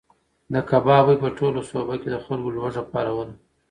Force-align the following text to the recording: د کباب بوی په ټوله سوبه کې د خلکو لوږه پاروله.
د 0.53 0.55
کباب 0.69 1.01
بوی 1.07 1.17
په 1.23 1.29
ټوله 1.37 1.61
سوبه 1.71 1.95
کې 2.01 2.09
د 2.11 2.17
خلکو 2.25 2.53
لوږه 2.55 2.83
پاروله. 2.91 3.33